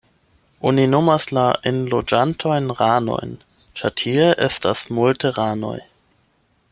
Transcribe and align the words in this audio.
Oni 0.69 0.85
nomas 0.93 1.27
la 1.37 1.43
enloĝantojn 1.71 2.71
ranojn 2.79 3.35
ĉar 3.81 3.95
tie 4.03 4.27
estas 4.49 4.83
multe 5.01 5.33
ranoj. 5.39 5.77